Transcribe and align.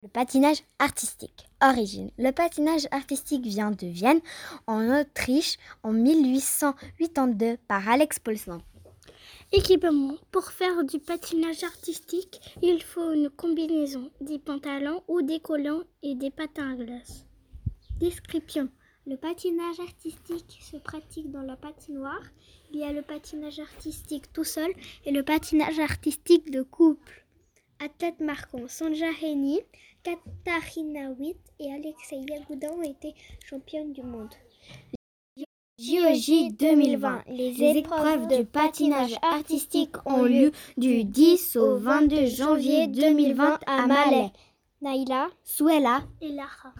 Le 0.00 0.08
patinage 0.08 0.62
artistique. 0.78 1.48
Origine. 1.60 2.12
Le 2.18 2.30
patinage 2.30 2.86
artistique 2.92 3.44
vient 3.44 3.72
de 3.72 3.88
Vienne, 3.88 4.20
en 4.68 5.00
Autriche, 5.00 5.58
en 5.82 5.92
1882 5.92 7.56
par 7.66 7.88
Alex 7.88 8.20
Paulsen. 8.20 8.60
Équipement. 9.50 10.14
Pour 10.30 10.52
faire 10.52 10.84
du 10.84 11.00
patinage 11.00 11.64
artistique, 11.64 12.38
il 12.62 12.80
faut 12.80 13.10
une 13.12 13.28
combinaison, 13.28 14.12
des 14.20 14.38
pantalons 14.38 15.02
ou 15.08 15.20
des 15.22 15.40
collants 15.40 15.82
et 16.04 16.14
des 16.14 16.30
patins 16.30 16.74
à 16.74 16.76
glace. 16.76 17.26
Description. 17.98 18.68
Le 19.04 19.16
patinage 19.16 19.80
artistique 19.80 20.60
se 20.60 20.76
pratique 20.76 21.32
dans 21.32 21.42
la 21.42 21.56
patinoire. 21.56 22.22
Il 22.70 22.78
y 22.78 22.84
a 22.84 22.92
le 22.92 23.02
patinage 23.02 23.58
artistique 23.58 24.32
tout 24.32 24.44
seul 24.44 24.70
et 25.04 25.10
le 25.10 25.24
patinage 25.24 25.80
artistique 25.80 26.52
de 26.52 26.62
couple. 26.62 27.24
Athlètes 27.80 28.20
marquants, 28.20 28.66
Sonja 28.66 29.10
Heni, 29.22 29.60
Katarina 30.02 31.10
Witt 31.10 31.38
et 31.60 31.72
Alexei 31.72 32.24
Yagoudin 32.28 32.70
ont 32.72 32.82
été 32.82 33.14
championnes 33.48 33.92
du 33.92 34.02
monde. 34.02 34.34
JOJ 35.78 36.56
2020. 36.58 37.22
Les 37.28 37.78
épreuves 37.78 38.26
de 38.26 38.42
patinage 38.42 39.14
artistique 39.22 39.94
ont 40.06 40.24
lieu 40.24 40.50
du 40.76 41.04
10 41.04 41.54
au 41.56 41.76
22 41.76 42.26
janvier 42.26 42.88
2020 42.88 43.60
à 43.64 43.86
Malais. 43.86 44.32
Naïla 44.82 45.28
Souela 45.44 46.02
et 46.20 46.30
Lara. 46.30 46.72